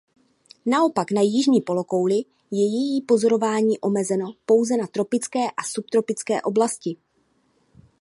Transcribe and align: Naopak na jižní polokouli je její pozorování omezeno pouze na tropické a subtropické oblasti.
Naopak 0.65 1.11
na 1.11 1.21
jižní 1.21 1.61
polokouli 1.61 2.15
je 2.51 2.65
její 2.67 3.01
pozorování 3.01 3.79
omezeno 3.79 4.31
pouze 4.45 4.77
na 4.77 4.87
tropické 4.87 5.51
a 5.51 5.63
subtropické 5.63 6.41
oblasti. 6.41 6.95